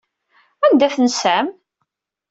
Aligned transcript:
Anda 0.65 0.87
tensam? 0.95 1.47